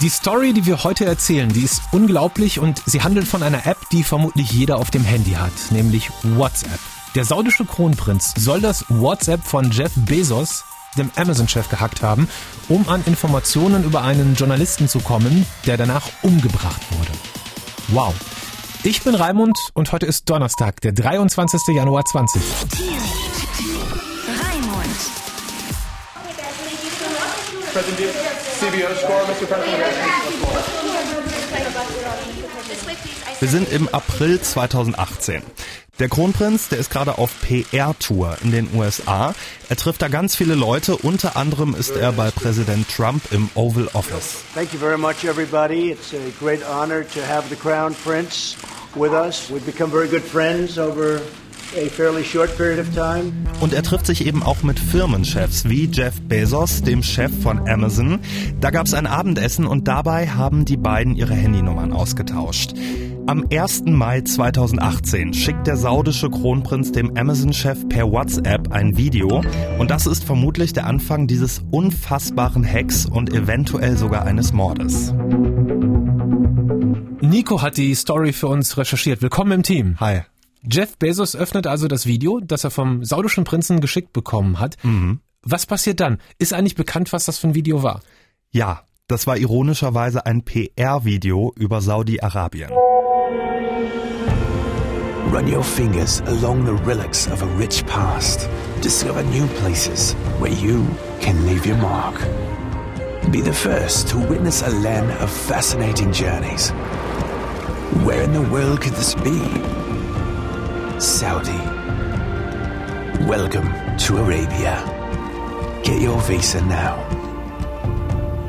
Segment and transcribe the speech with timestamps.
[0.00, 3.78] Die Story, die wir heute erzählen, die ist unglaublich und sie handelt von einer App,
[3.90, 6.78] die vermutlich jeder auf dem Handy hat, nämlich WhatsApp.
[7.14, 10.64] Der saudische Kronprinz soll das WhatsApp von Jeff Bezos,
[10.96, 12.28] dem Amazon-Chef, gehackt haben,
[12.68, 17.12] um an Informationen über einen Journalisten zu kommen, der danach umgebracht wurde.
[17.88, 18.14] Wow.
[18.84, 21.74] Ich bin Raimund und heute ist Donnerstag, der 23.
[21.74, 22.40] Januar 20.
[33.40, 35.42] Wir sind im April 2018.
[35.98, 39.34] Der Kronprinz, der ist gerade auf PR-Tour in den USA.
[39.68, 40.96] Er trifft da ganz viele Leute.
[40.96, 44.44] Unter anderem ist er bei Präsident Trump im Oval Office.
[44.54, 45.90] Thank you very much, everybody.
[45.92, 48.56] It's a great honor to have the Crown Prince
[48.94, 49.50] with us.
[49.50, 51.20] We've become very good friends over
[53.60, 58.20] und er trifft sich eben auch mit Firmenchefs wie Jeff Bezos, dem Chef von Amazon.
[58.60, 62.72] Da gab es ein Abendessen und dabei haben die beiden ihre Handynummern ausgetauscht.
[63.26, 63.82] Am 1.
[63.84, 69.42] Mai 2018 schickt der saudische Kronprinz dem Amazon-Chef per WhatsApp ein Video
[69.78, 75.12] und das ist vermutlich der Anfang dieses unfassbaren Hacks und eventuell sogar eines Mordes.
[77.20, 79.20] Nico hat die Story für uns recherchiert.
[79.20, 80.00] Willkommen im Team.
[80.00, 80.22] Hi.
[80.62, 84.76] Jeff Bezos öffnet also das Video, das er vom saudischen Prinzen geschickt bekommen hat.
[84.82, 85.20] Mhm.
[85.42, 86.18] Was passiert dann?
[86.38, 88.00] Ist eigentlich bekannt, was das für ein Video war?
[88.50, 92.70] Ja, das war ironischerweise ein PR-Video über Saudi-Arabien.
[95.32, 98.48] Run your fingers along the relics of a rich past.
[98.82, 100.86] Discover new places where you
[101.20, 102.18] can leave your mark.
[103.30, 106.70] Be the first to witness a land of fascinating journeys.
[108.04, 109.38] Where in the world could this be?
[111.00, 111.60] Saudi.
[113.28, 114.82] Welcome to Arabia.
[115.84, 116.98] Get your visa now.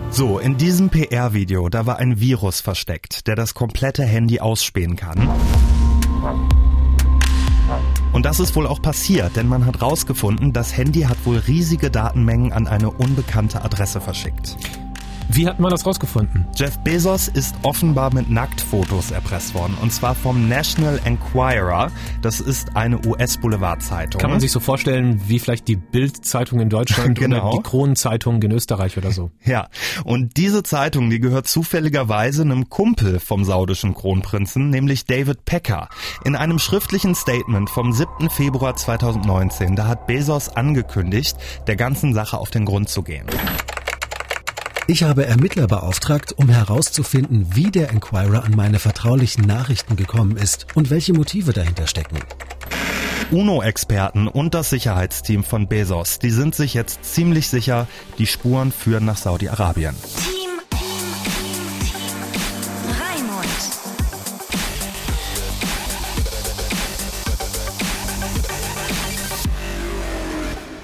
[0.10, 5.30] So, in diesem PR-Video, da war ein Virus versteckt, der das komplette Handy ausspähen kann.
[8.14, 11.92] Und das ist wohl auch passiert, denn man hat rausgefunden, das Handy hat wohl riesige
[11.92, 14.58] Datenmengen an eine unbekannte Adresse verschickt.
[15.32, 16.48] Wie hat man das rausgefunden?
[16.56, 19.78] Jeff Bezos ist offenbar mit Nacktfotos erpresst worden.
[19.80, 21.92] Und zwar vom National Enquirer.
[22.24, 24.20] Das ist eine US-Boulevardzeitung.
[24.20, 27.50] Kann man sich so vorstellen, wie vielleicht die Bild-Zeitung in Deutschland genau.
[27.50, 29.30] oder die Kronenzeitung in Österreich oder so.
[29.46, 29.68] Ja.
[30.04, 35.90] Und diese Zeitung, die gehört zufälligerweise einem Kumpel vom saudischen Kronprinzen, nämlich David Pecker.
[36.26, 38.32] In einem schriftlichen Statement vom 7.
[38.32, 43.28] Februar 2019, da hat Bezos angekündigt, der ganzen Sache auf den Grund zu gehen.
[44.90, 50.66] Ich habe Ermittler beauftragt, um herauszufinden, wie der Enquirer an meine vertraulichen Nachrichten gekommen ist
[50.74, 52.18] und welche Motive dahinter stecken.
[53.30, 59.06] UNO-Experten und das Sicherheitsteam von Bezos, die sind sich jetzt ziemlich sicher, die Spuren führen
[59.06, 59.94] nach Saudi-Arabien.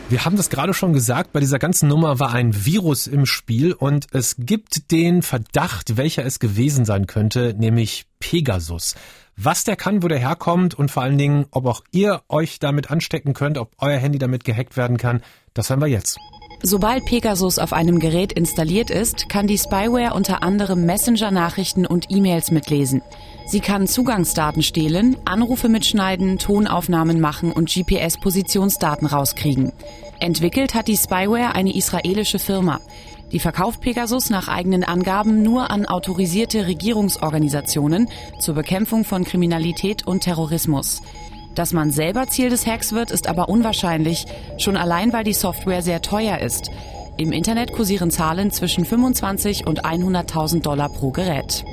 [0.08, 3.74] Wir haben das gerade schon gesagt, bei dieser ganzen Nummer war ein Virus im Spiel
[3.74, 8.94] und es gibt den Verdacht, welcher es gewesen sein könnte, nämlich Pegasus.
[9.36, 12.92] Was der kann, wo der herkommt und vor allen Dingen, ob auch ihr euch damit
[12.92, 15.24] anstecken könnt, ob euer Handy damit gehackt werden kann,
[15.56, 16.20] das hören wir jetzt.
[16.68, 22.50] Sobald Pegasus auf einem Gerät installiert ist, kann die Spyware unter anderem Messenger-Nachrichten und E-Mails
[22.50, 23.04] mitlesen.
[23.46, 29.74] Sie kann Zugangsdaten stehlen, Anrufe mitschneiden, Tonaufnahmen machen und GPS-Positionsdaten rauskriegen.
[30.20, 32.80] Entwickelt hat die Spyware eine israelische Firma.
[33.32, 38.10] Die verkauft Pegasus nach eigenen Angaben nur an autorisierte Regierungsorganisationen
[38.40, 41.04] zur Bekämpfung von Kriminalität und Terrorismus.
[41.56, 44.26] Dass man selber Ziel des Hacks wird, ist aber unwahrscheinlich,
[44.58, 46.70] schon allein weil die Software sehr teuer ist.
[47.18, 51.64] Im Internet kursieren Zahlen zwischen 25 und 100.000 Dollar pro Gerät.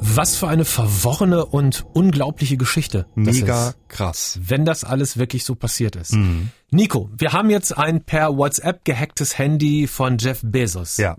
[0.00, 3.06] Was für eine verworrene und unglaubliche Geschichte.
[3.16, 4.38] Mega krass.
[4.40, 6.12] Wenn das alles wirklich so passiert ist.
[6.12, 6.50] Mhm.
[6.70, 10.98] Nico, wir haben jetzt ein per WhatsApp gehacktes Handy von Jeff Bezos.
[10.98, 11.16] Ja.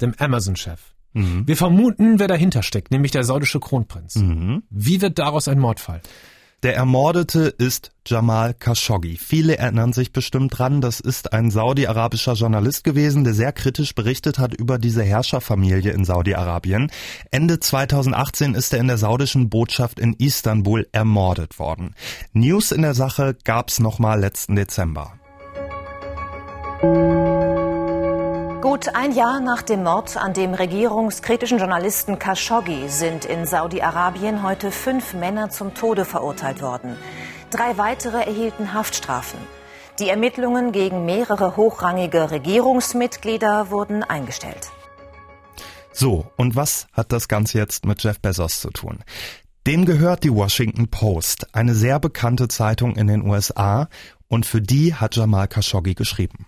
[0.00, 0.80] Dem Amazon-Chef.
[1.12, 1.46] Mhm.
[1.46, 4.16] Wir vermuten, wer dahinter steckt, nämlich der saudische Kronprinz.
[4.16, 4.64] Mhm.
[4.68, 6.02] Wie wird daraus ein Mordfall?
[6.62, 9.18] Der Ermordete ist Jamal Khashoggi.
[9.18, 14.38] Viele erinnern sich bestimmt dran, das ist ein saudi-arabischer Journalist gewesen, der sehr kritisch berichtet
[14.38, 16.90] hat über diese Herrscherfamilie in Saudi-Arabien.
[17.30, 21.94] Ende 2018 ist er in der saudischen Botschaft in Istanbul ermordet worden.
[22.32, 25.12] News in der Sache gab's nochmal letzten Dezember.
[28.66, 34.72] Gut ein Jahr nach dem Mord an dem regierungskritischen Journalisten Khashoggi sind in Saudi-Arabien heute
[34.72, 36.96] fünf Männer zum Tode verurteilt worden.
[37.52, 39.38] Drei weitere erhielten Haftstrafen.
[40.00, 44.72] Die Ermittlungen gegen mehrere hochrangige Regierungsmitglieder wurden eingestellt.
[45.92, 48.98] So, und was hat das Ganze jetzt mit Jeff Bezos zu tun?
[49.68, 53.88] Dem gehört die Washington Post, eine sehr bekannte Zeitung in den USA,
[54.26, 56.44] und für die hat Jamal Khashoggi geschrieben.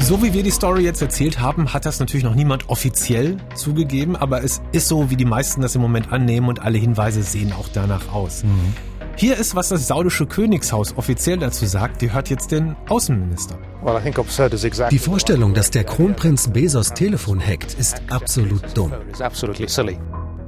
[0.00, 4.16] So wie wir die Story jetzt erzählt haben, hat das natürlich noch niemand offiziell zugegeben,
[4.16, 7.52] aber es ist so, wie die meisten das im Moment annehmen und alle Hinweise sehen
[7.52, 8.44] auch danach aus.
[8.44, 8.74] Mhm.
[9.16, 12.02] Hier ist, was das saudische Königshaus offiziell dazu sagt.
[12.02, 13.58] Die hört jetzt den Außenminister.
[14.90, 18.92] Die Vorstellung, dass der Kronprinz Bezos Telefon hackt, ist absolut dumm.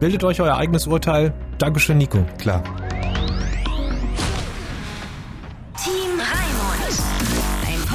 [0.01, 1.35] Bildet euch euer eigenes Urteil.
[1.59, 2.25] Dankeschön, Nico.
[2.39, 2.63] Klar.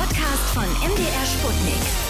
[0.10, 2.09] Podcast von MDR Sputnik.